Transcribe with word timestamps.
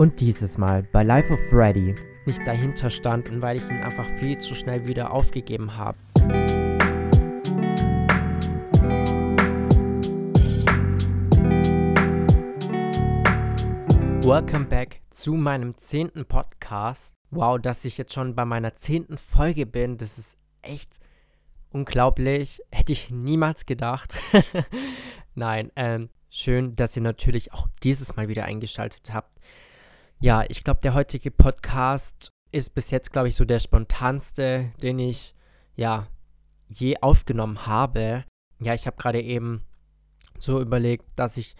Und 0.00 0.18
dieses 0.18 0.56
Mal 0.56 0.82
bei 0.82 1.02
Life 1.02 1.30
of 1.30 1.38
Freddy 1.50 1.94
nicht 2.24 2.46
dahinter 2.46 2.88
stand 2.88 3.28
und 3.28 3.42
weil 3.42 3.58
ich 3.58 3.68
ihn 3.68 3.82
einfach 3.82 4.06
viel 4.18 4.38
zu 4.38 4.54
schnell 4.54 4.88
wieder 4.88 5.12
aufgegeben 5.12 5.76
habe. 5.76 5.98
Welcome 14.22 14.64
back 14.70 15.02
zu 15.10 15.34
meinem 15.34 15.76
zehnten 15.76 16.24
Podcast. 16.24 17.14
Wow, 17.30 17.60
dass 17.60 17.84
ich 17.84 17.98
jetzt 17.98 18.14
schon 18.14 18.34
bei 18.34 18.46
meiner 18.46 18.74
zehnten 18.74 19.18
Folge 19.18 19.66
bin, 19.66 19.98
das 19.98 20.16
ist 20.16 20.38
echt 20.62 20.98
unglaublich. 21.72 22.62
Hätte 22.72 22.92
ich 22.92 23.10
niemals 23.10 23.66
gedacht. 23.66 24.18
Nein, 25.34 25.70
ähm, 25.76 26.08
schön, 26.30 26.74
dass 26.74 26.96
ihr 26.96 27.02
natürlich 27.02 27.52
auch 27.52 27.68
dieses 27.82 28.16
Mal 28.16 28.28
wieder 28.28 28.46
eingeschaltet 28.46 29.12
habt. 29.12 29.36
Ja, 30.22 30.44
ich 30.50 30.64
glaube, 30.64 30.80
der 30.82 30.92
heutige 30.92 31.30
Podcast 31.30 32.28
ist 32.52 32.74
bis 32.74 32.90
jetzt, 32.90 33.10
glaube 33.10 33.28
ich, 33.28 33.36
so 33.36 33.46
der 33.46 33.58
spontanste, 33.58 34.70
den 34.82 34.98
ich 34.98 35.34
ja 35.76 36.08
je 36.68 36.98
aufgenommen 37.00 37.66
habe. 37.66 38.24
Ja, 38.58 38.74
ich 38.74 38.86
habe 38.86 38.98
gerade 38.98 39.22
eben 39.22 39.64
so 40.38 40.60
überlegt, 40.60 41.06
dass 41.16 41.38
ich 41.38 41.56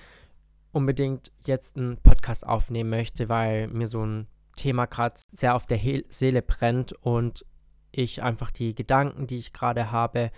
unbedingt 0.72 1.32
jetzt 1.46 1.78
einen 1.78 1.96
Podcast 2.02 2.46
aufnehmen 2.46 2.90
möchte, 2.90 3.30
weil 3.30 3.68
mir 3.68 3.86
so 3.86 4.04
ein 4.04 4.26
Thema 4.56 4.84
gerade 4.84 5.18
sehr 5.32 5.54
auf 5.54 5.66
der 5.66 5.78
He 5.78 6.04
Seele 6.10 6.42
brennt 6.42 6.92
und 6.92 7.46
ich 7.92 8.22
einfach 8.22 8.50
die 8.50 8.74
Gedanken, 8.74 9.26
die 9.26 9.38
ich 9.38 9.54
gerade 9.54 9.90
habe, 9.90 10.30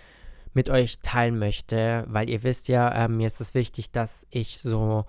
mit 0.53 0.69
euch 0.69 0.99
teilen 1.01 1.37
möchte, 1.39 2.05
weil 2.07 2.29
ihr 2.29 2.43
wisst 2.43 2.69
ja, 2.69 2.87
äh, 2.89 3.09
mir 3.09 3.27
ist 3.27 3.41
es 3.41 3.53
wichtig, 3.53 3.91
dass 3.91 4.25
ich 4.29 4.61
so 4.61 5.05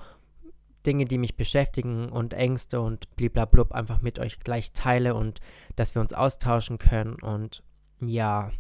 Dinge, 0.87 1.05
die 1.05 1.19
mich 1.19 1.37
beschäftigen 1.37 2.09
und 2.11 2.34
Ängste 2.34 2.80
und 2.80 3.15
bliblablub 3.16 3.73
einfach 3.73 4.01
mit 4.01 4.19
euch 4.19 4.41
gleich 4.41 4.73
teile 4.73 5.15
und 5.15 5.41
dass 5.77 5.95
wir 5.95 6.01
uns 6.01 6.12
austauschen 6.12 6.79
können 6.79 7.15
und 7.15 7.63
ja, 8.01 8.51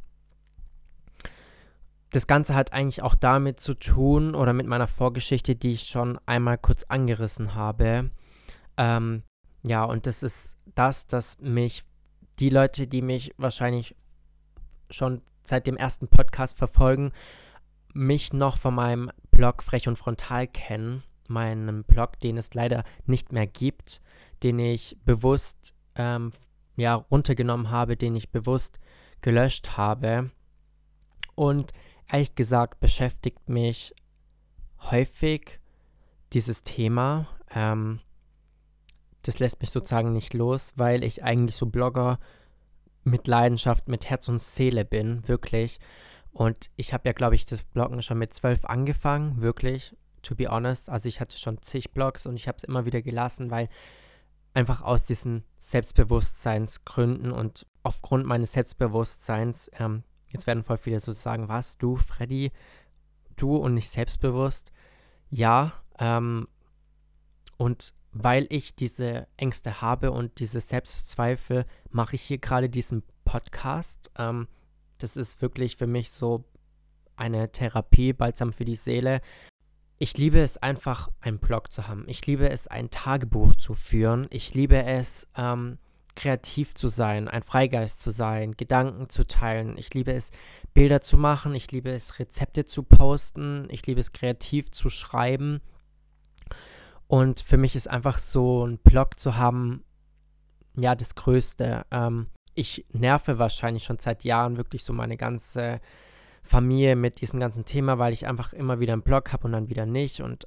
das 2.14 2.28
Ganze 2.28 2.54
hat 2.54 2.72
eigentlich 2.72 3.02
auch 3.02 3.16
damit 3.16 3.58
zu 3.58 3.74
tun 3.74 4.36
oder 4.36 4.52
mit 4.52 4.68
meiner 4.68 4.86
Vorgeschichte, 4.86 5.56
die 5.56 5.72
ich 5.72 5.88
schon 5.88 6.18
einmal 6.26 6.58
kurz 6.58 6.84
angerissen 6.84 7.56
habe. 7.56 8.10
Ähm, 8.76 9.24
ja, 9.64 9.82
und 9.82 10.06
das 10.06 10.22
ist 10.22 10.56
das, 10.76 11.08
dass 11.08 11.38
mich 11.40 11.84
die 12.38 12.50
Leute, 12.50 12.86
die 12.86 13.02
mich 13.02 13.34
wahrscheinlich 13.36 13.96
schon 14.90 15.22
seit 15.42 15.66
dem 15.66 15.76
ersten 15.76 16.06
Podcast 16.06 16.56
verfolgen, 16.56 17.12
mich 17.92 18.32
noch 18.32 18.58
von 18.58 18.74
meinem 18.74 19.10
Blog 19.32 19.62
Frech 19.62 19.88
und 19.88 19.96
Frontal 19.96 20.46
kennen. 20.46 21.02
Meinem 21.28 21.84
Blog, 21.84 22.18
den 22.20 22.36
es 22.36 22.54
leider 22.54 22.84
nicht 23.06 23.32
mehr 23.32 23.46
gibt, 23.46 24.00
den 24.42 24.58
ich 24.58 24.96
bewusst 25.04 25.74
ähm, 25.94 26.32
ja, 26.76 26.94
runtergenommen 26.94 27.70
habe, 27.70 27.96
den 27.96 28.14
ich 28.14 28.30
bewusst 28.30 28.80
gelöscht 29.20 29.76
habe. 29.76 30.30
Und 31.34 31.72
ehrlich 32.10 32.34
gesagt 32.34 32.80
beschäftigt 32.80 33.48
mich 33.48 33.94
häufig 34.90 35.60
dieses 36.32 36.62
Thema. 36.62 37.28
Ähm, 37.54 38.00
das 39.22 39.38
lässt 39.38 39.60
mich 39.60 39.70
sozusagen 39.70 40.12
nicht 40.12 40.34
los, 40.34 40.74
weil 40.76 41.02
ich 41.02 41.24
eigentlich 41.24 41.56
so 41.56 41.66
Blogger 41.66 42.18
mit 43.04 43.26
Leidenschaft, 43.26 43.88
mit 43.88 44.08
Herz 44.10 44.28
und 44.28 44.40
Seele 44.40 44.84
bin, 44.84 45.26
wirklich. 45.28 45.78
Und 46.32 46.70
ich 46.76 46.92
habe 46.92 47.08
ja, 47.08 47.12
glaube 47.12 47.34
ich, 47.34 47.46
das 47.46 47.62
Bloggen 47.62 48.02
schon 48.02 48.18
mit 48.18 48.34
zwölf 48.34 48.64
angefangen, 48.64 49.40
wirklich, 49.40 49.96
to 50.24 50.34
be 50.34 50.48
honest. 50.48 50.90
Also 50.90 51.08
ich 51.08 51.20
hatte 51.20 51.38
schon 51.38 51.62
zig 51.62 51.92
Blogs 51.92 52.26
und 52.26 52.36
ich 52.36 52.48
habe 52.48 52.56
es 52.56 52.64
immer 52.64 52.84
wieder 52.84 53.02
gelassen, 53.02 53.50
weil 53.50 53.68
einfach 54.52 54.82
aus 54.82 55.06
diesen 55.06 55.44
Selbstbewusstseinsgründen 55.58 57.32
und 57.32 57.66
aufgrund 57.82 58.26
meines 58.26 58.52
Selbstbewusstseins 58.52 59.70
ähm, 59.78 60.04
Jetzt 60.34 60.48
werden 60.48 60.64
voll 60.64 60.78
viele 60.78 60.98
so 60.98 61.12
sagen, 61.12 61.48
was, 61.48 61.78
du, 61.78 61.94
Freddy, 61.94 62.50
du 63.36 63.54
und 63.56 63.74
nicht 63.74 63.88
selbstbewusst. 63.88 64.72
Ja, 65.30 65.72
ähm, 66.00 66.48
und 67.56 67.94
weil 68.10 68.48
ich 68.50 68.74
diese 68.74 69.28
Ängste 69.36 69.80
habe 69.80 70.10
und 70.10 70.40
diese 70.40 70.60
Selbstzweifel, 70.60 71.66
mache 71.90 72.16
ich 72.16 72.22
hier 72.22 72.38
gerade 72.38 72.68
diesen 72.68 73.04
Podcast. 73.24 74.10
Ähm, 74.18 74.48
das 74.98 75.16
ist 75.16 75.40
wirklich 75.40 75.76
für 75.76 75.86
mich 75.86 76.10
so 76.10 76.44
eine 77.14 77.52
Therapie, 77.52 78.12
balsam 78.12 78.52
für 78.52 78.64
die 78.64 78.74
Seele. 78.74 79.20
Ich 79.98 80.16
liebe 80.18 80.40
es 80.40 80.58
einfach, 80.58 81.08
einen 81.20 81.38
Blog 81.38 81.72
zu 81.72 81.86
haben. 81.86 82.04
Ich 82.08 82.26
liebe 82.26 82.50
es, 82.50 82.66
ein 82.68 82.90
Tagebuch 82.90 83.54
zu 83.54 83.74
führen. 83.74 84.26
Ich 84.30 84.54
liebe 84.54 84.82
es, 84.84 85.28
ähm, 85.36 85.78
kreativ 86.16 86.74
zu 86.74 86.88
sein, 86.88 87.28
ein 87.28 87.42
Freigeist 87.42 88.00
zu 88.00 88.10
sein, 88.10 88.56
Gedanken 88.56 89.08
zu 89.08 89.26
teilen. 89.26 89.76
Ich 89.78 89.92
liebe 89.94 90.12
es, 90.12 90.30
Bilder 90.72 91.00
zu 91.00 91.16
machen. 91.16 91.54
Ich 91.54 91.70
liebe 91.72 91.90
es, 91.90 92.18
Rezepte 92.18 92.64
zu 92.64 92.82
posten. 92.82 93.68
Ich 93.70 93.86
liebe 93.86 94.00
es, 94.00 94.12
kreativ 94.12 94.70
zu 94.70 94.90
schreiben. 94.90 95.60
Und 97.06 97.40
für 97.40 97.56
mich 97.56 97.76
ist 97.76 97.88
einfach 97.88 98.18
so 98.18 98.66
ein 98.66 98.78
Blog 98.78 99.18
zu 99.18 99.36
haben, 99.36 99.84
ja, 100.76 100.94
das 100.94 101.14
Größte. 101.14 101.86
Ähm, 101.90 102.28
ich 102.54 102.84
nerve 102.92 103.38
wahrscheinlich 103.38 103.84
schon 103.84 103.98
seit 103.98 104.24
Jahren 104.24 104.56
wirklich 104.56 104.84
so 104.84 104.92
meine 104.92 105.16
ganze 105.16 105.80
Familie 106.44 106.94
mit 106.94 107.20
diesem 107.20 107.40
ganzen 107.40 107.64
Thema, 107.64 107.98
weil 107.98 108.12
ich 108.12 108.26
einfach 108.26 108.52
immer 108.52 108.78
wieder 108.78 108.92
einen 108.92 109.02
Blog 109.02 109.32
habe 109.32 109.46
und 109.46 109.52
dann 109.52 109.68
wieder 109.68 109.86
nicht. 109.86 110.20
Und 110.20 110.46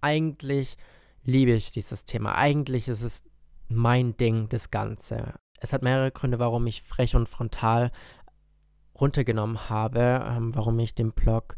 eigentlich 0.00 0.76
liebe 1.24 1.52
ich 1.52 1.72
dieses 1.72 2.04
Thema. 2.04 2.36
Eigentlich 2.36 2.86
ist 2.88 3.02
es 3.02 3.24
mein 3.68 4.16
Ding, 4.16 4.48
das 4.48 4.70
Ganze. 4.70 5.34
Es 5.58 5.72
hat 5.72 5.82
mehrere 5.82 6.10
Gründe, 6.10 6.38
warum 6.38 6.66
ich 6.66 6.82
frech 6.82 7.16
und 7.16 7.28
frontal 7.28 7.90
runtergenommen 8.98 9.70
habe, 9.70 10.24
ähm, 10.26 10.54
warum 10.54 10.78
ich 10.78 10.94
den 10.94 11.12
Blog 11.12 11.56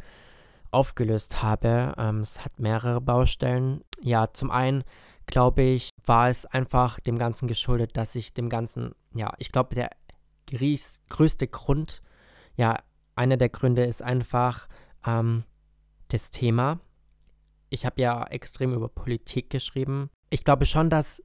aufgelöst 0.70 1.42
habe. 1.42 1.94
Ähm, 1.98 2.20
es 2.20 2.44
hat 2.44 2.58
mehrere 2.60 3.00
Baustellen. 3.00 3.82
Ja, 4.00 4.32
zum 4.32 4.50
einen 4.50 4.84
glaube 5.26 5.62
ich, 5.62 5.90
war 6.04 6.28
es 6.28 6.46
einfach 6.46 7.00
dem 7.00 7.18
Ganzen 7.18 7.48
geschuldet, 7.48 7.96
dass 7.96 8.14
ich 8.14 8.34
dem 8.34 8.48
Ganzen, 8.48 8.94
ja, 9.14 9.32
ich 9.38 9.52
glaube, 9.52 9.74
der 9.74 9.90
größte 11.08 11.48
Grund, 11.48 12.02
ja, 12.56 12.76
einer 13.14 13.36
der 13.36 13.48
Gründe 13.48 13.84
ist 13.84 14.02
einfach 14.02 14.68
ähm, 15.06 15.44
das 16.08 16.30
Thema. 16.30 16.80
Ich 17.70 17.86
habe 17.86 18.00
ja 18.00 18.24
extrem 18.24 18.74
über 18.74 18.88
Politik 18.88 19.50
geschrieben. 19.50 20.10
Ich 20.30 20.44
glaube 20.44 20.66
schon, 20.66 20.90
dass 20.90 21.22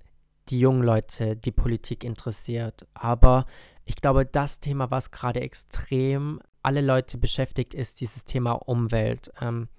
die 0.50 0.59
jungen 0.59 0.84
Leute 0.84 1.36
die 1.36 1.52
Politik 1.52 2.03
interessiert. 2.03 2.88
Aber 2.94 3.46
ich 3.86 3.96
glaube, 3.98 4.25
das 4.25 4.59
Thema, 4.59 4.92
was 4.92 5.12
gerade 5.12 5.42
extrem 5.42 6.42
alle 6.62 6.81
Leute 6.81 7.18
beschäftigt, 7.18 7.74
ist 7.74 8.02
dieses 8.02 8.25
Thema 8.25 8.54
Umwelt. 8.54 9.31
Ähm, 9.42 9.69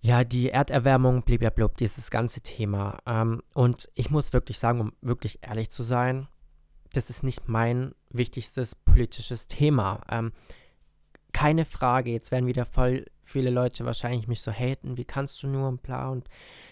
ja, 0.00 0.24
die 0.24 0.50
Erderwärmung, 0.50 1.22
blablabla, 1.22 1.68
dieses 1.78 2.10
ganze 2.10 2.40
Thema. 2.40 2.98
Ähm, 3.06 3.42
und 3.54 3.88
ich 3.94 4.10
muss 4.10 4.32
wirklich 4.32 4.58
sagen, 4.58 4.80
um 4.80 4.92
wirklich 5.00 5.40
ehrlich 5.42 5.70
zu 5.70 5.82
sein, 5.82 6.28
das 6.92 7.10
ist 7.10 7.22
nicht 7.22 7.48
mein 7.48 7.94
wichtigstes 8.10 8.74
politisches 8.74 9.46
Thema. 9.48 10.02
Ähm, 10.08 10.32
keine 11.32 11.64
Frage, 11.64 12.10
jetzt 12.10 12.30
werden 12.32 12.46
wieder 12.46 12.64
voll 12.64 13.06
viele 13.22 13.50
Leute 13.50 13.84
wahrscheinlich 13.84 14.26
mich 14.26 14.42
so 14.42 14.50
haten, 14.50 14.96
wie 14.96 15.04
kannst 15.04 15.42
du 15.42 15.46
nur 15.46 15.68
und 15.68 15.82
bla 15.82 16.08
und 16.08 16.28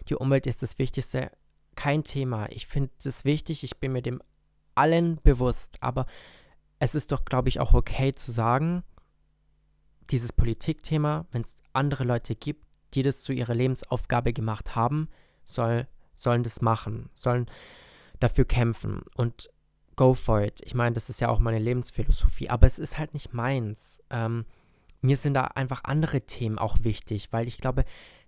die 0.08 0.16
Umwelt 0.16 0.46
ist 0.46 0.62
das 0.62 0.78
Wichtigste 0.78 1.30
kein 1.76 2.02
Thema. 2.02 2.50
Ich 2.50 2.66
finde 2.66 2.90
es 3.04 3.24
wichtig, 3.24 3.62
ich 3.62 3.78
bin 3.78 3.92
mir 3.92 4.02
dem 4.02 4.20
allen 4.74 5.20
bewusst, 5.22 5.80
aber 5.80 6.06
es 6.80 6.96
ist 6.96 7.12
doch, 7.12 7.24
glaube 7.24 7.48
ich, 7.48 7.60
auch 7.60 7.74
okay 7.74 8.14
zu 8.14 8.32
sagen, 8.32 8.82
dieses 10.10 10.32
Politikthema, 10.32 11.26
wenn 11.30 11.42
es 11.42 11.62
andere 11.72 12.04
Leute 12.04 12.34
gibt, 12.34 12.64
die 12.94 13.02
das 13.02 13.22
zu 13.22 13.32
ihrer 13.32 13.54
Lebensaufgabe 13.54 14.32
gemacht 14.32 14.74
haben, 14.74 15.08
soll, 15.44 15.86
sollen 16.16 16.42
das 16.42 16.62
machen, 16.62 17.10
sollen 17.12 17.46
dafür 18.18 18.44
kämpfen 18.44 19.02
und 19.14 19.50
go 19.98 20.14
for 20.14 20.40
it. 20.40 20.62
Ich 20.64 20.74
meine, 20.74 20.94
das 20.94 21.10
ist 21.10 21.20
ja 21.20 21.28
auch 21.28 21.40
meine 21.40 21.58
Lebensphilosophie, 21.58 22.48
aber 22.48 22.66
es 22.66 22.78
ist 22.78 22.98
halt 22.98 23.14
nicht 23.14 23.34
meins. 23.34 24.00
Ähm, 24.10 24.46
mir 25.00 25.16
sind 25.16 25.34
da 25.34 25.42
einfach 25.42 25.82
andere 25.84 26.20
Themen 26.22 26.56
auch 26.56 26.78
wichtig, 26.82 27.32
weil 27.32 27.48
ich 27.48 27.58
glaube, 27.58 27.84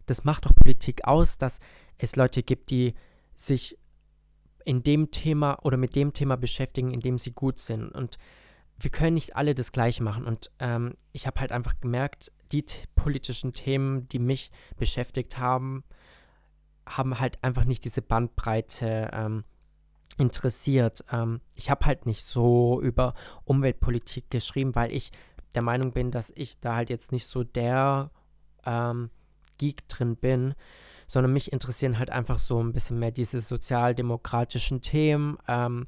das 0.07 0.25
macht 0.25 0.45
doch 0.45 0.55
Politik 0.55 1.07
aus, 1.07 1.39
dass 1.39 1.61
es 1.97 2.17
Leute 2.17 2.43
gibt, 2.43 2.71
die 2.71 2.95
sich 3.37 3.79
in 4.65 4.83
dem 4.83 5.13
Thema 5.13 5.61
oder 5.63 5.77
mit 5.77 5.95
dem 5.95 6.13
Thema 6.13 6.37
beschäftigen, 6.37 6.93
in 6.93 7.01
dem 7.01 7.19
sie 7.19 7.33
gut 7.33 7.61
sind. 7.61 7.89
Und 7.89 8.19
wir 8.77 8.91
können 8.91 9.15
nicht 9.15 9.37
alle 9.37 9.55
das 9.55 9.71
Gleiche 9.71 10.03
machen. 10.03 10.25
Und 10.25 10.51
ähm, 10.59 10.95
ich 11.13 11.29
habe 11.29 11.41
halt 11.41 11.53
einfach 11.53 11.79
gemerkt, 11.81 12.33
die 12.51 12.65
politischen 12.97 13.53
Themen, 13.53 14.09
die 14.09 14.19
mich 14.19 14.51
beschäftigt 14.77 15.39
haben, 15.39 15.85
haben 16.85 17.21
halt 17.21 17.43
einfach 17.45 17.65
nicht 17.65 17.85
diese 17.85 18.03
Bandbreite 18.03 19.11
ähm, 19.13 19.45
interessiert. 20.19 21.05
Ähm, 21.13 21.41
ich 21.57 21.71
habe 21.71 21.87
halt 21.87 22.07
nicht 22.07 22.25
so 22.25 22.81
über 22.83 23.15
Umweltpolitik 23.45 24.31
geschrieben, 24.31 24.75
weil 24.75 24.93
ich 24.93 25.13
der 25.55 25.63
Meinung 25.63 25.93
bin, 25.93 26.11
dass 26.11 26.33
ich 26.35 26.59
da 26.61 26.77
halt 26.77 26.91
jetzt 26.91 27.13
nicht 27.13 27.27
so 27.27 27.43
der 27.43 28.11
ähm, 28.65 29.11
Geek 29.59 29.87
drin 29.89 30.17
bin, 30.17 30.55
sondern 31.07 31.33
mich 31.33 31.53
interessieren 31.53 31.99
halt 31.99 32.11
einfach 32.11 32.39
so 32.39 32.63
ein 32.63 32.73
bisschen 32.73 32.99
mehr 32.99 33.11
diese 33.11 33.41
sozialdemokratischen 33.41 34.81
Themen, 34.81 35.39
ähm, 35.49 35.87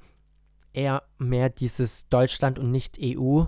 eher 0.72 1.04
mehr 1.18 1.48
dieses 1.48 2.08
Deutschland 2.08 2.58
und 2.58 2.70
nicht 2.70 2.98
EU. 3.00 3.44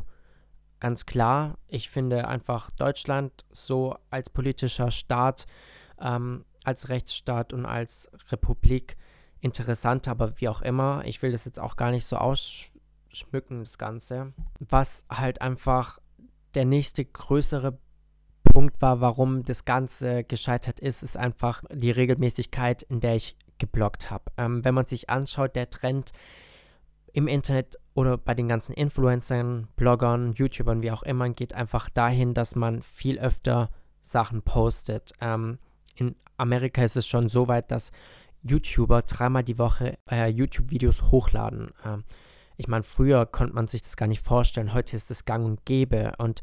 Ganz 0.79 1.07
klar, 1.07 1.59
ich 1.67 1.91
finde 1.91 2.29
einfach 2.29 2.71
Deutschland 2.71 3.33
so 3.51 3.97
als 4.11 4.31
politischer 4.31 4.91
Staat, 4.91 5.47
ähm, 5.99 6.45
als 6.65 6.89
Rechtsstaat 6.89 7.53
und 7.53 7.67
als 7.67 8.11
Republik 8.31 8.97
interessant, 9.45 10.09
aber 10.09 10.41
wie 10.41 10.49
auch 10.49 10.63
immer, 10.63 11.03
ich 11.05 11.23
will 11.23 11.31
das 11.31 11.45
jetzt 11.45 11.61
auch 11.61 11.77
gar 11.77 11.91
nicht 11.91 12.07
so 12.07 12.17
ausschmücken, 12.17 13.61
das 13.61 13.77
Ganze. 13.77 14.33
Was 14.59 15.05
halt 15.11 15.43
einfach 15.43 15.99
der 16.55 16.65
nächste 16.65 17.05
größere 17.05 17.79
Punkt 18.43 18.81
war, 18.81 19.03
warum 19.03 19.45
das 19.45 19.67
Ganze 19.67 20.25
gescheitert 20.25 20.81
ist, 20.81 21.03
ist 21.03 21.19
einfach 21.19 21.63
die 21.71 21.91
Regelmäßigkeit, 21.91 22.85
in 22.85 23.01
der 23.01 23.17
ich 23.17 23.37
geblockt 23.59 24.11
habe. 24.11 24.25
Ähm, 24.39 24.65
wenn 24.65 24.75
man 24.75 24.87
sich 24.87 25.11
anschaut, 25.11 25.57
der 25.57 25.69
Trend 25.69 26.13
im 27.13 27.29
Internet 27.29 27.79
oder 27.93 28.17
bei 28.17 28.35
den 28.35 28.49
ganzen 28.49 28.73
Influencern, 28.73 29.69
Bloggern, 29.77 30.33
YouTubern, 30.33 30.83
wie 30.83 30.91
auch 30.91 31.03
immer, 31.03 31.29
geht 31.29 31.53
einfach 31.53 31.91
dahin, 31.91 32.33
dass 32.33 32.57
man 32.57 32.81
viel 32.81 33.19
öfter 33.19 33.71
Sachen 34.01 34.43
postet. 34.43 35.13
Ähm, 35.21 35.59
in 35.97 36.17
Amerika 36.39 36.83
ist 36.83 36.97
es 36.97 37.07
schon 37.07 37.29
so 37.29 37.47
weit, 37.47 37.71
dass 37.71 37.93
YouTuber 38.45 39.03
dreimal 39.03 39.43
die 39.43 39.59
Woche 39.59 39.99
äh, 40.11 40.29
YouTube-Videos 40.29 41.11
hochladen. 41.11 41.73
Ähm, 41.85 42.05
ich 42.57 42.69
meine, 42.69 42.85
früher 42.85 43.27
konnte 43.27 43.55
man 43.55 43.67
sich 43.67 43.83
das 43.83 43.97
gar 43.97 44.07
nicht 44.07 44.25
vorstellen. 44.25 44.75
Heute 44.75 44.97
ist 44.97 45.11
es 45.11 45.25
gang 45.25 45.45
und 45.45 45.65
gäbe. 45.65 46.13
Und 46.19 46.43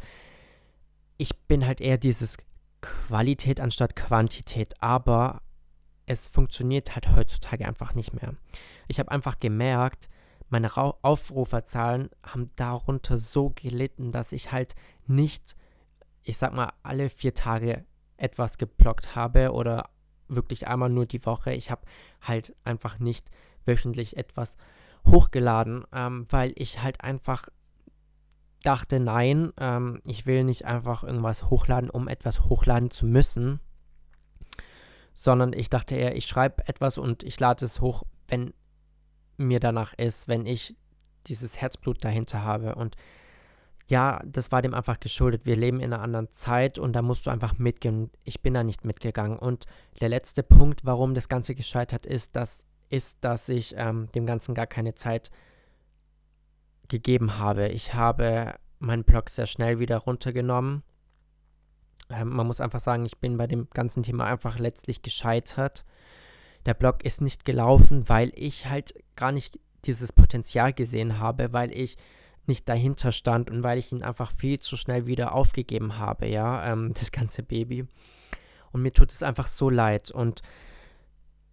ich 1.18 1.38
bin 1.48 1.66
halt 1.66 1.80
eher 1.80 1.98
dieses 1.98 2.38
Qualität 2.82 3.60
anstatt 3.60 3.96
Quantität. 3.96 4.74
Aber 4.82 5.42
es 6.06 6.28
funktioniert 6.28 6.96
halt 6.96 7.16
heutzutage 7.16 7.66
einfach 7.66 7.96
nicht 7.96 8.14
mehr. 8.14 8.36
Ich 8.88 9.00
habe 9.00 9.12
einfach 9.12 9.40
gemerkt, 9.40 10.10
meine 10.50 10.76
Ra 10.76 10.94
Aufruferzahlen 11.02 12.10
haben 12.24 12.48
darunter 12.58 13.18
so 13.18 13.52
gelitten, 13.52 14.12
dass 14.12 14.34
ich 14.34 14.52
halt 14.52 14.76
nicht, 15.08 15.56
ich 16.24 16.38
sag 16.38 16.54
mal, 16.54 16.74
alle 16.84 17.10
vier 17.10 17.34
Tage 17.34 17.86
etwas 18.18 18.58
geblockt 18.58 19.16
habe 19.16 19.54
oder 19.54 19.90
wirklich 20.36 20.68
einmal 20.68 20.90
nur 20.90 21.06
die 21.06 21.26
Woche. 21.26 21.54
Ich 21.54 21.72
habe 21.72 21.82
halt 22.22 22.56
einfach 22.64 23.00
nicht 23.00 23.30
wöchentlich 23.66 24.18
etwas 24.18 24.58
hochgeladen, 25.06 25.86
ähm, 25.94 26.26
weil 26.30 26.54
ich 26.56 26.82
halt 26.82 27.02
einfach 27.02 27.48
dachte, 28.64 29.00
nein, 29.00 29.52
ähm, 29.58 30.02
ich 30.06 30.26
will 30.26 30.44
nicht 30.44 30.66
einfach 30.66 31.04
irgendwas 31.04 31.50
hochladen, 31.50 31.90
um 31.90 32.08
etwas 32.08 32.46
hochladen 32.46 32.92
zu 32.92 33.06
müssen, 33.06 33.60
sondern 35.14 35.54
ich 35.54 35.70
dachte 35.70 35.96
eher, 35.96 36.16
ich 36.16 36.26
schreibe 36.26 36.68
etwas 36.68 36.98
und 36.98 37.24
ich 37.24 37.40
lade 37.40 37.66
es 37.66 37.82
hoch, 37.82 38.04
wenn 38.28 38.54
mir 39.38 39.60
danach 39.60 39.94
ist, 39.94 40.28
wenn 40.28 40.46
ich 40.46 40.76
dieses 41.28 41.60
Herzblut 41.60 42.04
dahinter 42.04 42.44
habe 42.44 42.76
und 42.76 42.96
ja, 43.92 44.22
das 44.26 44.54
war 44.54 44.62
dem 44.62 44.74
einfach 44.74 45.02
geschuldet. 45.02 45.46
Wir 45.46 45.58
leben 45.58 45.82
in 45.82 45.92
einer 45.92 46.02
anderen 46.02 46.32
Zeit 46.32 46.80
und 46.80 46.94
da 46.94 47.02
musst 47.02 47.26
du 47.26 47.30
einfach 47.30 47.58
mitgehen. 47.58 48.10
Ich 48.24 48.42
bin 48.42 48.54
da 48.54 48.64
nicht 48.64 48.86
mitgegangen. 48.86 49.38
Und 49.38 49.66
der 50.00 50.08
letzte 50.08 50.44
Punkt, 50.44 50.86
warum 50.86 51.14
das 51.14 51.28
Ganze 51.28 51.56
gescheitert 51.56 52.06
ist, 52.06 52.38
das 52.38 52.64
ist, 52.90 53.18
dass 53.26 53.50
ich 53.50 53.76
ähm, 53.78 54.08
dem 54.16 54.26
Ganzen 54.26 54.56
gar 54.56 54.66
keine 54.66 54.96
Zeit 54.96 55.30
gegeben 56.88 57.38
habe. 57.38 57.68
Ich 57.68 57.94
habe 57.94 58.56
meinen 58.80 59.04
Blog 59.04 59.30
sehr 59.30 59.46
schnell 59.46 59.80
wieder 59.80 59.98
runtergenommen. 59.98 60.84
Ähm, 62.10 62.30
man 62.30 62.48
muss 62.48 62.62
einfach 62.62 62.80
sagen, 62.80 63.06
ich 63.06 63.18
bin 63.18 63.38
bei 63.38 63.48
dem 63.48 63.70
ganzen 63.72 64.04
Thema 64.04 64.26
einfach 64.26 64.58
letztlich 64.58 65.02
gescheitert. 65.02 65.84
Der 66.66 66.76
Blog 66.76 67.04
ist 67.04 67.20
nicht 67.20 67.44
gelaufen, 67.44 68.08
weil 68.08 68.32
ich 68.36 68.68
halt 68.68 68.94
gar 69.18 69.34
nicht 69.34 69.60
dieses 69.84 70.14
Potenzial 70.14 70.72
gesehen 70.72 71.20
habe, 71.20 71.52
weil 71.52 71.74
ich 71.74 71.98
nicht 72.46 72.68
dahinter 72.68 73.12
stand 73.12 73.50
und 73.50 73.64
weil 73.64 73.78
ich 73.78 73.92
ihn 73.92 74.04
einfach 74.04 74.32
viel 74.32 74.60
zu 74.60 74.78
schnell 74.78 75.06
wieder 75.06 75.34
aufgegeben 75.34 75.98
habe, 75.98 76.28
ja, 76.28 76.72
ähm, 76.72 76.94
das 76.98 77.12
ganze 77.12 77.44
Baby. 77.44 77.86
Und 78.72 78.82
mir 78.82 78.94
tut 78.94 79.12
es 79.12 79.24
einfach 79.24 79.48
so 79.48 79.70
leid. 79.70 80.12
Und 80.12 80.42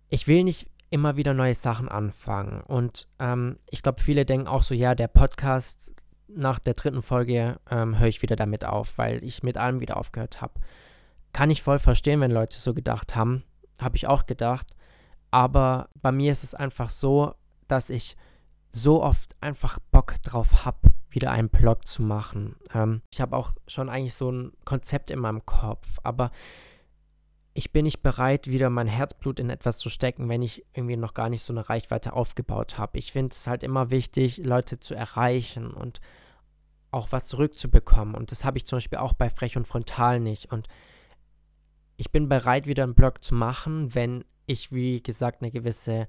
ich 0.09 0.27
will 0.29 0.45
nicht 0.45 0.69
immer 0.91 1.17
wieder 1.17 1.35
neue 1.35 1.55
Sachen 1.55 1.89
anfangen. 1.89 2.61
Und 2.63 3.09
ähm, 3.19 3.59
ich 3.69 3.83
glaube, 3.83 4.03
viele 4.03 4.25
denken 4.25 4.47
auch 4.47 4.63
so, 4.63 4.75
ja, 4.75 4.95
der 4.95 5.09
Podcast 5.09 5.93
nach 6.29 6.59
der 6.59 6.75
dritten 6.75 7.03
Folge 7.03 7.59
ähm, 7.71 7.99
höre 7.99 8.09
ich 8.09 8.23
wieder 8.23 8.37
damit 8.37 8.65
auf, 8.65 8.99
weil 8.99 9.25
ich 9.25 9.43
mit 9.43 9.57
allem 9.57 9.81
wieder 9.81 9.97
aufgehört 9.97 10.41
habe. 10.41 10.55
Kann 11.33 11.51
ich 11.51 11.63
voll 11.63 11.79
verstehen, 11.79 12.21
wenn 12.21 12.31
Leute 12.31 12.59
so 12.59 12.75
gedacht 12.75 13.17
haben. 13.17 13.45
Habe 13.81 13.97
ich 13.97 14.07
auch 14.07 14.27
gedacht. 14.27 14.69
Aber 15.31 15.89
bei 16.01 16.13
mir 16.13 16.33
ist 16.33 16.45
es 16.45 16.55
einfach 16.55 16.91
so, 16.91 17.35
dass 17.67 17.91
ich 17.91 18.17
so 18.73 19.03
oft 19.03 19.37
einfach 19.41 19.79
Bock 19.91 20.21
drauf 20.23 20.65
habe, 20.65 20.91
wieder 21.11 21.31
einen 21.31 21.49
Blog 21.49 21.87
zu 21.87 22.03
machen. 22.03 22.57
Ähm, 22.75 23.03
ich 23.13 23.21
habe 23.21 23.37
auch 23.37 23.53
schon 23.67 23.89
eigentlich 23.89 24.15
so 24.15 24.31
ein 24.31 24.53
Konzept 24.65 25.11
in 25.11 25.19
meinem 25.19 25.45
Kopf, 25.47 25.99
aber 26.03 26.31
ich 27.55 27.73
bin 27.73 27.85
nicht 27.85 28.03
bereit, 28.03 28.47
wieder 28.47 28.71
mein 28.71 28.87
Herzblut 28.87 29.41
in 29.41 29.51
etwas 29.51 29.79
zu 29.79 29.91
stecken, 29.91 30.29
wenn 30.29 30.43
ich 30.43 30.65
irgendwie 30.75 30.97
noch 30.97 31.13
gar 31.13 31.29
nicht 31.29 31.43
so 31.43 31.53
eine 31.53 31.69
Reichweite 31.69 32.13
aufgebaut 32.13 32.79
habe. 32.79 32.99
Ich 32.99 33.11
finde 33.11 33.35
es 33.35 33.49
halt 33.49 33.65
immer 33.65 33.91
wichtig, 33.91 34.39
Leute 34.39 34.79
zu 34.79 34.95
erreichen 34.95 35.73
und 35.73 36.01
auch 36.91 37.11
was 37.11 37.25
zurückzubekommen. 37.25 38.15
Und 38.15 38.31
das 38.31 38.45
habe 38.45 38.59
ich 38.59 38.67
zum 38.67 38.77
Beispiel 38.77 38.99
auch 38.99 39.13
bei 39.13 39.29
Frech 39.29 39.57
und 39.57 39.67
Frontal 39.67 40.21
nicht. 40.21 40.53
Und 40.53 40.69
ich 41.97 42.13
bin 42.13 42.29
bereit, 42.29 42.69
wieder 42.69 42.85
einen 42.85 42.95
Blog 42.95 43.25
zu 43.25 43.35
machen, 43.35 43.93
wenn 43.95 44.25
ich, 44.47 44.73
wie 44.73 45.03
gesagt, 45.03 45.43
eine 45.43 45.51
gewisse 45.51 46.07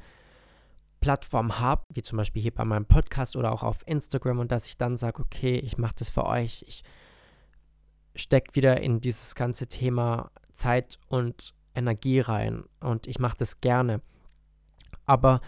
Plattform 1.00 1.60
habe, 1.60 1.84
wie 1.90 2.02
zum 2.02 2.18
Beispiel 2.18 2.42
hier 2.42 2.54
bei 2.54 2.66
meinem 2.66 2.86
Podcast 2.86 3.36
oder 3.36 3.52
auch 3.52 3.64
auf 3.64 3.88
Instagram 3.88 4.40
und 4.40 4.52
dass 4.52 4.68
ich 4.68 4.78
dann 4.78 4.98
sage, 4.98 5.22
okay, 5.22 5.56
ich 5.56 5.78
mache 5.78 5.96
das 5.98 6.10
für 6.10 6.26
euch, 6.26 6.64
ich 6.68 6.84
stecke 8.16 8.56
wieder 8.56 8.82
in 8.82 9.00
dieses 9.00 9.36
ganze 9.36 9.68
Thema 9.68 10.32
Zeit 10.52 11.00
und 11.08 11.54
Energie 11.76 12.20
rein 12.20 12.64
und 12.80 13.08
ich 13.08 13.20
mache 13.20 13.38
das 13.38 13.62
gerne. 13.62 14.02
Aber 15.06 15.42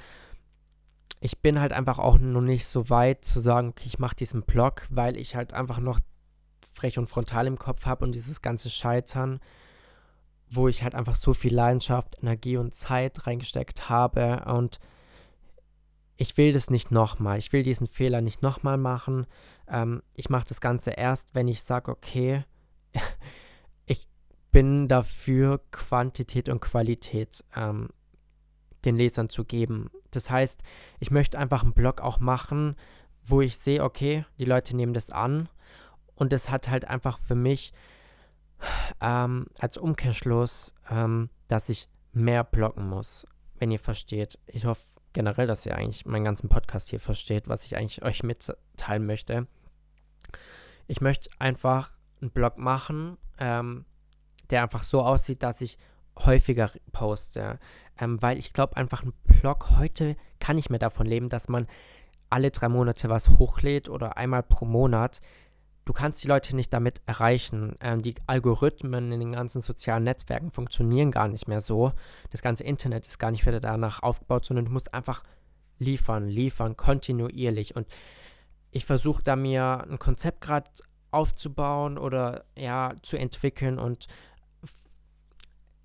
ich 1.20 1.40
bin 1.40 1.60
halt 1.60 1.74
einfach 1.74 2.00
auch 2.00 2.18
noch 2.18 2.42
nicht 2.42 2.66
so 2.66 2.90
weit 2.90 3.26
zu 3.26 3.40
sagen, 3.40 3.70
okay, 3.70 3.86
ich 3.86 4.00
mache 4.00 4.16
diesen 4.16 4.44
Blog, 4.44 4.88
weil 4.90 5.18
ich 5.18 5.36
halt 5.36 5.54
einfach 5.54 5.80
noch 5.80 6.00
frech 6.74 6.98
und 6.98 7.08
frontal 7.08 7.46
im 7.48 7.60
Kopf 7.60 7.86
habe 7.86 8.06
und 8.06 8.14
dieses 8.14 8.42
ganze 8.42 8.70
Scheitern, 8.70 9.40
wo 10.50 10.68
ich 10.68 10.84
halt 10.84 10.96
einfach 10.96 11.16
so 11.16 11.34
viel 11.34 11.54
Leidenschaft, 11.54 12.18
Energie 12.22 12.58
und 12.58 12.74
Zeit 12.74 13.28
reingesteckt 13.28 13.90
habe 13.90 14.44
und 14.46 14.80
ich 16.18 16.38
will 16.38 16.54
das 16.54 16.70
nicht 16.70 16.92
nochmal. 16.92 17.38
Ich 17.38 17.52
will 17.54 17.64
diesen 17.64 17.88
Fehler 17.88 18.22
nicht 18.22 18.42
nochmal 18.42 18.78
machen. 18.78 19.26
Ähm, 19.68 20.04
ich 20.16 20.30
mache 20.30 20.46
das 20.48 20.62
Ganze 20.62 20.92
erst, 20.92 21.34
wenn 21.34 21.48
ich 21.48 21.64
sage, 21.64 21.92
okay, 21.92 22.44
ich 23.86 24.08
bin 24.52 24.88
dafür, 24.88 25.62
Quantität 25.72 26.50
und 26.50 26.60
Qualität 26.60 27.44
ähm, 27.56 27.90
den 28.86 28.96
Lesern 28.96 29.30
zu 29.30 29.46
geben. 29.46 29.90
Das 30.12 30.30
heißt, 30.30 30.62
ich 31.00 31.12
möchte 31.12 31.40
einfach 31.40 31.64
einen 31.64 31.74
Blog 31.74 32.02
auch 32.02 32.20
machen, 32.20 32.76
wo 33.24 33.42
ich 33.42 33.58
sehe, 33.58 33.84
okay, 33.84 34.26
die 34.38 34.46
Leute 34.46 34.76
nehmen 34.76 34.94
das 34.94 35.10
an. 35.10 35.50
Und 36.16 36.34
das 36.34 36.50
hat 36.50 36.70
halt 36.70 36.86
einfach 36.86 37.18
für 37.20 37.36
mich 37.36 37.74
ähm, 39.02 39.48
als 39.58 39.78
Umkehrschluss, 39.78 40.76
ähm, 40.90 41.30
dass 41.48 41.70
ich 41.70 41.90
mehr 42.14 42.44
blocken 42.44 42.88
muss, 42.90 43.26
wenn 43.58 43.72
ihr 43.72 43.80
versteht. 43.80 44.38
Ich 44.48 44.66
hoffe, 44.66 44.82
generell, 45.14 45.48
dass 45.48 45.66
ihr 45.66 45.76
eigentlich 45.76 46.06
meinen 46.06 46.24
ganzen 46.24 46.50
Podcast 46.50 46.90
hier 46.90 47.00
versteht, 47.00 47.48
was 47.48 47.66
ich 47.66 47.78
eigentlich 47.78 48.04
euch 48.04 48.24
mitteilen 48.24 49.06
möchte. 49.06 49.48
Ich 50.88 51.02
möchte 51.02 51.30
einfach 51.40 51.94
einen 52.22 52.32
Blog 52.32 52.58
machen, 52.58 53.18
ähm, 53.40 53.86
der 54.50 54.64
einfach 54.64 54.84
so 54.84 55.02
aussieht, 55.02 55.44
dass 55.44 55.62
ich 55.62 55.78
häufiger 56.18 56.72
poste. 56.92 57.60
Ähm, 58.00 58.22
weil 58.22 58.38
ich 58.38 58.54
glaube, 58.54 58.78
einfach 58.78 59.04
ein 59.04 59.14
Blog 59.24 59.78
heute 59.78 60.16
kann 60.40 60.58
ich 60.58 60.70
mehr 60.70 60.80
davon 60.80 61.06
leben, 61.06 61.30
dass 61.30 61.50
man 61.50 61.68
alle 62.30 62.52
drei 62.52 62.70
Monate 62.70 63.10
was 63.10 63.30
hochlädt 63.38 63.90
oder 63.90 64.18
einmal 64.18 64.44
pro 64.44 64.66
Monat 64.66 65.22
du 65.86 65.94
kannst 65.94 66.24
die 66.24 66.28
Leute 66.28 66.56
nicht 66.56 66.74
damit 66.74 67.02
erreichen. 67.06 67.76
Ähm, 67.80 68.02
die 68.02 68.16
Algorithmen 68.28 69.12
in 69.12 69.20
den 69.20 69.34
ganzen 69.34 69.62
sozialen 69.62 70.04
Netzwerken 70.04 70.52
funktionieren 70.52 71.12
gar 71.12 71.28
nicht 71.28 71.48
mehr 71.48 71.62
so. 71.62 71.94
Das 72.30 72.42
ganze 72.42 72.64
Internet 72.64 73.08
ist 73.08 73.20
gar 73.20 73.32
nicht 73.32 73.46
wieder 73.46 73.60
danach 73.60 74.04
aufgebaut, 74.04 74.46
sondern 74.46 74.66
du 74.66 74.72
musst 74.72 74.94
einfach 74.94 75.24
liefern, 75.80 76.28
liefern, 76.28 76.78
kontinuierlich. 76.78 77.76
Und 77.76 77.88
ich 78.72 78.86
versuche 78.86 79.24
da 79.24 79.36
mir 79.36 79.86
ein 79.90 80.00
Konzept 80.00 80.42
gerade 80.42 80.70
aufzubauen 81.12 81.98
oder 81.98 82.46
ja, 82.56 82.94
zu 83.02 83.18
entwickeln 83.18 83.78
und 83.80 84.08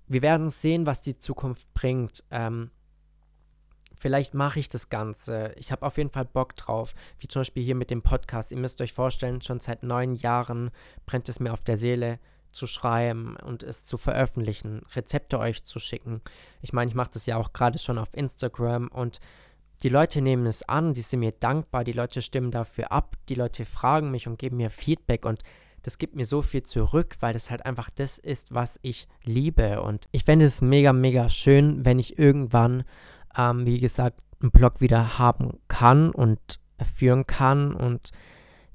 wir 0.07 0.21
werden 0.21 0.49
sehen, 0.49 0.85
was 0.85 1.01
die 1.01 1.17
Zukunft 1.17 1.73
bringt. 1.73 2.23
Ähm, 2.31 2.71
vielleicht 3.99 4.33
mache 4.33 4.59
ich 4.59 4.69
das 4.69 4.89
Ganze. 4.89 5.51
Ich 5.57 5.71
habe 5.71 5.85
auf 5.85 5.97
jeden 5.97 6.09
Fall 6.09 6.25
Bock 6.25 6.55
drauf. 6.55 6.93
Wie 7.19 7.27
zum 7.27 7.41
Beispiel 7.41 7.63
hier 7.63 7.75
mit 7.75 7.89
dem 7.89 8.01
Podcast. 8.01 8.51
Ihr 8.51 8.57
müsst 8.57 8.81
euch 8.81 8.93
vorstellen, 8.93 9.41
schon 9.41 9.59
seit 9.59 9.83
neun 9.83 10.15
Jahren 10.15 10.71
brennt 11.05 11.29
es 11.29 11.39
mir 11.39 11.53
auf 11.53 11.63
der 11.63 11.77
Seele 11.77 12.19
zu 12.51 12.67
schreiben 12.67 13.35
und 13.45 13.63
es 13.63 13.85
zu 13.85 13.97
veröffentlichen, 13.97 14.81
Rezepte 14.95 15.37
euch 15.39 15.63
zu 15.65 15.79
schicken. 15.79 16.21
Ich 16.61 16.73
meine, 16.73 16.89
ich 16.89 16.95
mache 16.95 17.11
das 17.13 17.25
ja 17.25 17.37
auch 17.37 17.53
gerade 17.53 17.77
schon 17.77 17.97
auf 17.97 18.13
Instagram 18.13 18.87
und 18.87 19.19
die 19.83 19.89
Leute 19.89 20.21
nehmen 20.21 20.47
es 20.47 20.67
an, 20.67 20.95
die 20.95 21.01
sind 21.01 21.19
mir 21.19 21.33
dankbar, 21.33 21.83
die 21.83 21.91
Leute 21.91 22.23
stimmen 22.23 22.49
dafür 22.49 22.91
ab, 22.91 23.15
die 23.29 23.35
Leute 23.35 23.63
fragen 23.63 24.09
mich 24.09 24.27
und 24.27 24.39
geben 24.39 24.57
mir 24.57 24.71
Feedback 24.71 25.23
und 25.23 25.43
das 25.83 25.99
gibt 25.99 26.15
mir 26.15 26.25
so 26.25 26.41
viel 26.41 26.63
zurück, 26.63 27.15
weil 27.19 27.33
das 27.33 27.51
halt 27.51 27.65
einfach 27.65 27.89
das 27.89 28.17
ist, 28.17 28.53
was 28.53 28.79
ich 28.81 29.07
liebe. 29.23 29.81
Und 29.81 30.07
ich 30.11 30.23
fände 30.25 30.45
es 30.45 30.61
mega, 30.61 30.91
mega 30.91 31.29
schön, 31.29 31.85
wenn 31.85 31.99
ich 31.99 32.17
irgendwann, 32.19 32.83
ähm, 33.37 33.65
wie 33.65 33.79
gesagt, 33.79 34.21
einen 34.41 34.51
Blog 34.51 34.81
wieder 34.81 35.17
haben 35.19 35.59
kann 35.67 36.11
und 36.11 36.39
führen 36.83 37.25
kann 37.25 37.73
und 37.73 38.11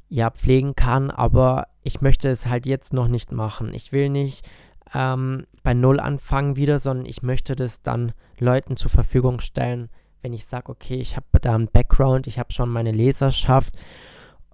ja, 0.08 0.30
pflegen 0.30 0.76
kann, 0.76 1.10
aber 1.10 1.68
ich 1.82 2.00
möchte 2.00 2.28
es 2.28 2.46
halt 2.46 2.66
jetzt 2.66 2.92
noch 2.92 3.08
nicht 3.08 3.32
machen. 3.32 3.72
Ich 3.72 3.92
will 3.92 4.10
nicht 4.10 4.46
ähm, 4.94 5.46
bei 5.62 5.72
Null 5.74 6.00
anfangen 6.00 6.56
wieder, 6.56 6.78
sondern 6.78 7.06
ich 7.06 7.22
möchte 7.22 7.56
das 7.56 7.82
dann 7.82 8.12
Leuten 8.38 8.76
zur 8.76 8.90
Verfügung 8.90 9.40
stellen, 9.40 9.88
wenn 10.20 10.32
ich 10.32 10.46
sage, 10.46 10.70
okay, 10.70 10.96
ich 10.96 11.16
habe 11.16 11.26
da 11.40 11.54
einen 11.54 11.68
Background, 11.68 12.26
ich 12.26 12.38
habe 12.38 12.52
schon 12.52 12.68
meine 12.68 12.92
Leserschaft 12.92 13.74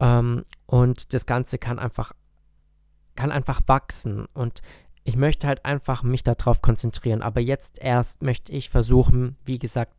ähm, 0.00 0.44
und 0.66 1.12
das 1.12 1.26
Ganze 1.26 1.58
kann 1.58 1.78
einfach, 1.78 2.12
kann 3.16 3.32
einfach 3.32 3.60
wachsen 3.66 4.26
und 4.34 4.62
ich 5.08 5.16
möchte 5.16 5.46
halt 5.46 5.64
einfach 5.64 6.02
mich 6.02 6.22
darauf 6.22 6.60
konzentrieren. 6.60 7.22
Aber 7.22 7.40
jetzt 7.40 7.82
erst 7.82 8.22
möchte 8.22 8.52
ich 8.52 8.68
versuchen, 8.68 9.36
wie 9.44 9.58
gesagt, 9.58 9.94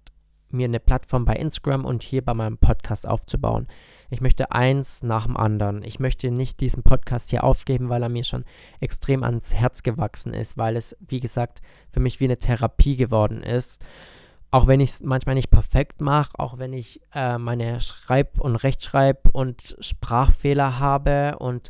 mir 0.52 0.66
eine 0.66 0.80
Plattform 0.80 1.26
bei 1.26 1.36
Instagram 1.36 1.86
und 1.86 2.04
hier 2.04 2.24
bei 2.24 2.34
meinem 2.34 2.58
Podcast 2.58 3.08
aufzubauen. 3.08 3.68
Ich 4.10 4.22
möchte 4.22 4.52
eins 4.52 5.04
nach 5.04 5.26
dem 5.26 5.38
anderen. 5.38 5.84
Ich 5.84 6.00
möchte 6.00 6.32
nicht 6.32 6.60
diesen 6.60 6.82
Podcast 6.82 7.30
hier 7.30 7.44
aufgeben, 7.44 7.90
weil 7.90 8.02
er 8.02 8.10
mir 8.10 8.24
schon 8.24 8.44
extrem 8.80 9.24
ans 9.24 9.54
Herz 9.54 9.84
gewachsen 9.84 10.34
ist, 10.34 10.58
weil 10.58 10.76
es, 10.76 10.98
wie 11.00 11.20
gesagt, 11.20 11.62
für 11.92 12.00
mich 12.00 12.20
wie 12.20 12.26
eine 12.26 12.38
Therapie 12.38 12.96
geworden 12.96 13.44
ist. 13.44 13.82
Auch 14.52 14.66
wenn 14.66 14.80
ich 14.80 14.90
es 14.90 15.02
manchmal 15.02 15.36
nicht 15.36 15.52
perfekt 15.52 16.02
mache, 16.02 16.40
auch 16.40 16.58
wenn 16.58 16.74
ich 16.74 17.02
äh, 17.14 17.38
meine 17.38 17.80
Schreib- 17.82 18.40
und 18.40 18.56
Rechtschreib- 18.56 19.30
und 19.32 19.78
Sprachfehler 19.80 20.80
habe 20.80 21.38
und 21.38 21.70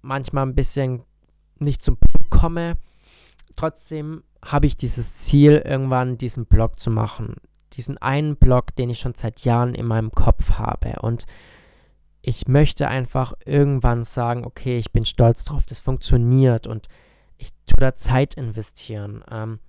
manchmal 0.00 0.46
ein 0.46 0.54
bisschen 0.54 1.02
nicht 1.58 1.82
zum 1.82 1.98
Punkt 1.98 2.30
komme, 2.30 2.78
trotzdem 3.56 4.22
habe 4.42 4.66
ich 4.66 4.76
dieses 4.76 5.18
Ziel, 5.18 5.62
irgendwann 5.64 6.16
diesen 6.16 6.46
Blog 6.46 6.78
zu 6.78 6.90
machen. 6.90 7.34
Diesen 7.78 7.96
einen 7.98 8.36
Blog, 8.36 8.74
den 8.76 8.90
ich 8.90 8.98
schon 8.98 9.14
seit 9.14 9.40
Jahren 9.44 9.74
in 9.74 9.86
meinem 9.86 10.10
Kopf 10.10 10.58
habe. 10.58 10.96
Und 11.00 11.24
ich 12.22 12.48
möchte 12.48 12.88
einfach 12.88 13.32
irgendwann 13.46 14.02
sagen, 14.02 14.44
okay, 14.44 14.76
ich 14.76 14.92
bin 14.92 15.06
stolz 15.06 15.44
drauf, 15.44 15.64
das 15.64 15.80
funktioniert 15.80 16.66
und 16.66 16.88
ich 17.38 17.50
tue 17.66 17.78
da 17.78 17.94
Zeit 17.94 18.34
investieren. 18.34 19.24
Ähm, 19.30 19.60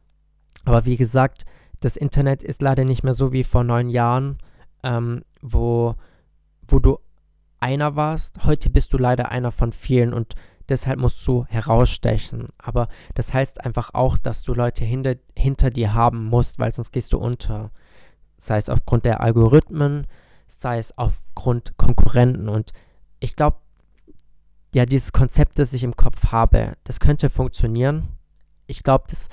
aber 0.66 0.86
wie 0.86 0.98
gesagt, 0.98 1.46
das 1.80 1.96
Internet 1.96 2.44
ist 2.44 2.62
leider 2.64 2.84
nicht 2.84 3.04
mehr 3.04 3.14
so 3.14 3.32
wie 3.32 3.44
vor 3.44 3.64
neun 3.64 3.90
Jahren, 3.90 4.40
ähm, 4.84 5.24
wo, 5.42 5.96
wo 6.68 6.80
du 6.80 6.98
einer 7.60 7.96
warst. 7.96 8.44
Heute 8.44 8.72
bist 8.72 8.92
du 8.92 8.98
leider 8.98 9.30
einer 9.30 9.52
von 9.52 9.72
vielen 9.72 10.14
und 10.14 10.34
deshalb 10.68 11.00
musst 11.00 11.26
du 11.28 11.46
herausstechen. 11.46 12.50
Aber 12.58 12.88
das 13.14 13.34
heißt 13.34 13.64
einfach 13.64 13.94
auch, 13.94 14.18
dass 14.18 14.44
du 14.44 14.54
Leute 14.54 14.84
hinter, 14.84 15.16
hinter 15.38 15.70
dir 15.70 15.94
haben 15.94 16.26
musst, 16.26 16.60
weil 16.60 16.74
sonst 16.74 16.92
gehst 16.92 17.14
du 17.14 17.20
unter. 17.20 17.72
Sei 18.40 18.58
es 18.58 18.70
aufgrund 18.70 19.06
der 19.06 19.22
Algorithmen, 19.22 20.08
sei 20.48 20.78
es 20.78 20.98
aufgrund 20.98 21.78
Konkurrenten. 21.78 22.50
Und 22.50 22.72
ich 23.20 23.36
glaube, 23.36 23.58
ja, 24.74 24.86
dieses 24.86 25.12
Konzept, 25.12 25.60
das 25.60 25.74
ich 25.74 25.84
im 25.84 25.96
Kopf 25.96 26.32
habe, 26.32 26.74
das 26.84 27.00
könnte 27.00 27.30
funktionieren. 27.30 28.08
Ich 28.66 28.84
glaube, 28.84 29.06
das 29.10 29.30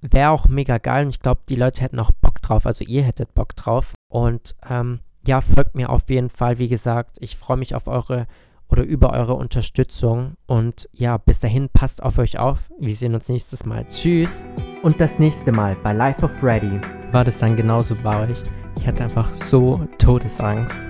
wäre 0.00 0.30
auch 0.30 0.46
mega 0.46 0.78
geil 0.78 1.04
und 1.04 1.10
ich 1.10 1.20
glaube, 1.20 1.42
die 1.48 1.56
Leute 1.56 1.80
hätten 1.82 1.98
auch 1.98 2.12
Bock 2.12 2.40
drauf, 2.40 2.66
also 2.66 2.84
ihr 2.84 3.02
hättet 3.02 3.34
Bock 3.34 3.56
drauf. 3.56 3.94
Und 4.08 4.54
ähm, 4.68 5.00
ja, 5.26 5.40
folgt 5.40 5.74
mir 5.74 5.90
auf 5.90 6.08
jeden 6.08 6.30
Fall, 6.30 6.58
wie 6.58 6.68
gesagt, 6.68 7.16
ich 7.20 7.36
freue 7.36 7.56
mich 7.56 7.74
auf 7.74 7.88
eure 7.88 8.26
oder 8.68 8.82
über 8.82 9.12
eure 9.12 9.34
Unterstützung. 9.34 10.34
Und 10.46 10.88
ja, 10.92 11.16
bis 11.16 11.40
dahin, 11.40 11.68
passt 11.68 12.02
auf 12.02 12.18
euch 12.18 12.38
auf. 12.38 12.70
Wir 12.78 12.94
sehen 12.94 13.14
uns 13.14 13.28
nächstes 13.28 13.64
Mal. 13.64 13.86
Tschüss. 13.88 14.46
Und 14.82 15.00
das 15.00 15.18
nächste 15.18 15.52
Mal 15.52 15.76
bei 15.82 15.92
Life 15.92 16.24
of 16.24 16.42
Ready 16.42 16.80
war 17.12 17.24
das 17.24 17.38
dann 17.38 17.56
genauso 17.56 17.94
bei 18.02 18.28
euch. 18.28 18.42
Ich 18.78 18.86
hatte 18.86 19.04
einfach 19.04 19.32
so 19.34 19.86
Todesangst. 19.98 20.86